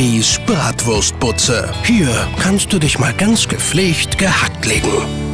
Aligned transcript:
Bibis 0.00 0.40
Bratwurstbutze. 0.46 1.70
Hier 1.84 2.08
kannst 2.40 2.72
du 2.72 2.78
dich 2.78 2.98
mal 2.98 3.12
ganz 3.12 3.46
gepflegt 3.46 4.16
gehackt 4.16 4.64
legen. 4.64 5.29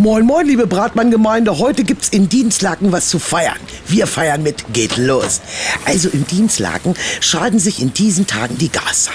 Moin, 0.00 0.24
moin, 0.24 0.46
liebe 0.46 0.68
Bratmann-Gemeinde. 0.68 1.58
Heute 1.58 1.82
gibt's 1.82 2.08
in 2.10 2.28
Dienstlaken 2.28 2.92
was 2.92 3.08
zu 3.08 3.18
feiern. 3.18 3.58
Wir 3.88 4.06
feiern 4.06 4.44
mit 4.44 4.72
Geht 4.72 4.96
los. 4.96 5.40
Also 5.86 6.08
in 6.08 6.24
Dienstlaken 6.24 6.94
schaden 7.18 7.58
sich 7.58 7.82
in 7.82 7.92
diesen 7.92 8.28
Tagen 8.28 8.56
die 8.58 8.68
Gaster. 8.68 9.10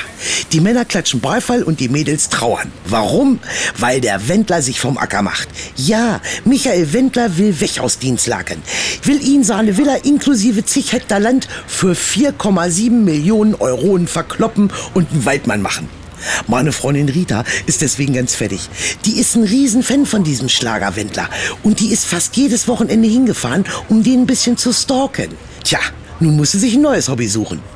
Die 0.51 0.59
Männer 0.59 0.83
klatschen 0.83 1.21
Beifall 1.21 1.63
und 1.63 1.79
die 1.79 1.87
Mädels 1.87 2.27
trauern. 2.27 2.69
Warum? 2.83 3.39
Weil 3.77 4.01
der 4.01 4.27
Wendler 4.27 4.61
sich 4.61 4.81
vom 4.81 4.97
Acker 4.97 5.21
macht. 5.21 5.47
Ja, 5.77 6.19
Michael 6.43 6.91
Wendler 6.91 7.37
will 7.37 7.61
weg 7.61 7.79
aus 7.79 7.99
Dienstlaken. 7.99 8.61
Will 9.05 9.25
ihn 9.25 9.45
seine 9.45 9.77
Villa 9.77 9.95
inklusive 10.03 10.65
zig 10.65 10.91
Hektar 10.91 11.21
Land 11.21 11.47
für 11.65 11.93
4,7 11.93 12.91
Millionen 12.91 13.55
Euronen 13.55 14.09
verkloppen 14.09 14.69
und 14.93 15.09
einen 15.11 15.23
Waldmann 15.23 15.61
machen. 15.61 16.02
Meine 16.47 16.71
Freundin 16.71 17.09
Rita 17.09 17.43
ist 17.65 17.81
deswegen 17.81 18.13
ganz 18.13 18.35
fertig. 18.35 18.69
Die 19.05 19.19
ist 19.19 19.35
ein 19.35 19.43
Riesenfan 19.43 20.05
von 20.05 20.23
diesem 20.23 20.49
Schlagerwendler 20.49 21.29
und 21.63 21.79
die 21.79 21.91
ist 21.91 22.05
fast 22.05 22.35
jedes 22.37 22.67
Wochenende 22.67 23.07
hingefahren, 23.07 23.65
um 23.89 24.03
den 24.03 24.21
ein 24.21 24.27
bisschen 24.27 24.57
zu 24.57 24.73
stalken. 24.73 25.29
Tja, 25.63 25.79
nun 26.19 26.35
muss 26.35 26.51
sie 26.51 26.59
sich 26.59 26.75
ein 26.75 26.81
neues 26.81 27.09
Hobby 27.09 27.27
suchen. 27.27 27.72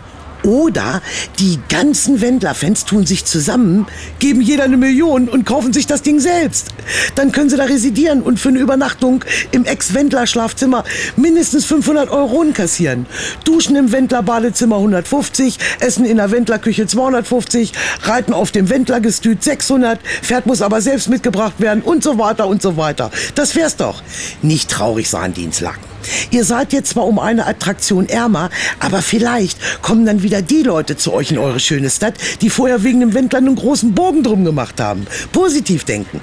Oder 0.47 1.01
die 1.39 1.59
ganzen 1.67 2.21
Wendler-Fans 2.21 2.85
tun 2.85 3.05
sich 3.05 3.25
zusammen, 3.25 3.85
geben 4.19 4.39
jeder 4.39 4.63
eine 4.63 4.77
Million 4.77 5.27
und 5.27 5.45
kaufen 5.45 5.73
sich 5.73 5.87
das 5.87 6.01
Ding 6.01 6.21
selbst. 6.21 6.69
Dann 7.15 7.33
können 7.33 7.49
sie 7.49 7.57
da 7.57 7.65
residieren 7.65 8.21
und 8.21 8.39
für 8.39 8.49
eine 8.49 8.59
Übernachtung 8.59 9.25
im 9.51 9.65
Ex-Wendler-Schlafzimmer 9.65 10.85
mindestens 11.17 11.65
500 11.65 12.09
Euro 12.09 12.37
kassieren. 12.53 13.07
Duschen 13.43 13.75
im 13.75 13.91
Wendler-Badezimmer 13.91 14.77
150, 14.77 15.57
Essen 15.79 16.05
in 16.05 16.17
der 16.17 16.31
Wendler-Küche 16.31 16.87
250, 16.87 17.73
Reiten 18.03 18.31
auf 18.31 18.51
dem 18.51 18.69
Wendler-Gestüt 18.69 19.43
600, 19.43 19.99
Pferd 20.21 20.45
muss 20.45 20.61
aber 20.61 20.79
selbst 20.79 21.09
mitgebracht 21.09 21.55
werden 21.57 21.81
und 21.81 22.03
so 22.03 22.17
weiter 22.17 22.47
und 22.47 22.61
so 22.61 22.77
weiter. 22.77 23.11
Das 23.35 23.55
wär's 23.55 23.75
doch. 23.75 24.01
Nicht 24.41 24.69
traurig 24.69 25.09
sein, 25.09 25.33
Dienstlaken. 25.33 25.96
Ihr 26.31 26.43
seid 26.43 26.73
jetzt 26.73 26.89
zwar 26.89 27.05
um 27.05 27.19
eine 27.19 27.45
Attraktion 27.45 28.07
ärmer, 28.07 28.49
aber 28.79 29.01
vielleicht 29.01 29.81
kommen 29.81 30.05
dann 30.05 30.23
wieder 30.23 30.41
die 30.41 30.63
Leute 30.63 30.97
zu 30.97 31.13
euch 31.13 31.31
in 31.31 31.37
eure 31.37 31.59
schöne 31.59 31.89
Stadt, 31.89 32.15
die 32.41 32.49
vorher 32.49 32.83
wegen 32.83 32.99
dem 32.99 33.13
Wendler 33.13 33.39
einen 33.39 33.55
großen 33.55 33.93
Bogen 33.93 34.23
drum 34.23 34.45
gemacht 34.45 34.79
haben. 34.79 35.05
Positiv 35.31 35.83
denken. 35.83 36.21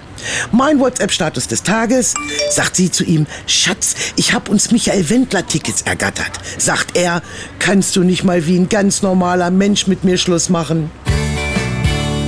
Mein 0.53 0.81
WhatsApp-Status 0.81 1.49
des 1.49 1.63
Tages, 1.63 2.15
sagt 2.51 2.77
sie 2.77 2.91
zu 2.91 3.05
ihm, 3.05 3.27
Schatz, 3.47 3.95
ich 4.17 4.33
hab 4.33 4.49
uns 4.49 4.71
Michael 4.71 5.09
Wendler-Tickets 5.09 5.83
ergattert. 5.83 6.33
Sagt 6.59 6.97
er, 6.97 7.23
kannst 7.59 7.97
du 7.97 8.03
nicht 8.03 8.25
mal 8.25 8.47
wie 8.47 8.57
ein 8.59 8.69
ganz 8.69 9.03
normaler 9.03 9.51
Mensch 9.51 9.87
mit 9.87 10.05
mir 10.05 10.19
Schluss 10.19 10.49
machen? 10.49 10.91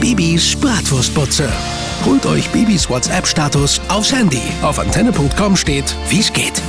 Bibis 0.01 0.55
Bratwurstbutze. 0.57 1.49
Holt 2.05 2.27
euch 2.27 2.49
Bibis 2.51 2.89
WhatsApp-Status 2.89 3.81
aufs 3.89 4.12
Handy. 4.12 4.43
Auf 4.62 4.79
antenne.com 4.79 5.57
steht, 5.57 5.97
wie's 6.09 6.33
geht. 6.33 6.62